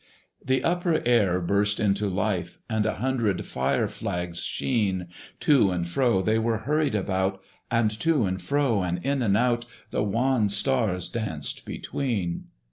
The 0.43 0.63
upper 0.63 1.03
air 1.05 1.39
burst 1.39 1.79
into 1.79 2.07
life! 2.09 2.57
And 2.67 2.87
a 2.87 2.95
hundred 2.95 3.45
fire 3.45 3.87
flags 3.87 4.39
sheen, 4.41 5.05
To 5.41 5.69
and 5.69 5.87
fro 5.87 6.23
they 6.23 6.39
were 6.39 6.57
hurried 6.65 6.95
about! 6.95 7.39
And 7.69 7.91
to 7.99 8.25
and 8.25 8.41
fro, 8.41 8.81
and 8.81 8.97
in 9.05 9.21
and 9.21 9.37
out, 9.37 9.67
The 9.91 10.01
wan 10.01 10.49
stars 10.49 11.07
danced 11.07 11.67
between. 11.67 12.45